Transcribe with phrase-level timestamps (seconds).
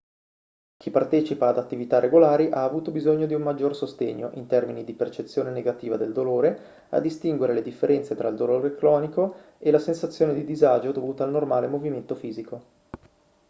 [0.77, 4.93] chi partecipa ad attività regolari ha avuto bisogno di un maggior sostegno in termini di
[4.95, 10.33] percezione negativa del dolore a distinguere le differenze tra il dolore cronico e la sensazione
[10.33, 12.63] di disagio dovuta al normale movimento fisico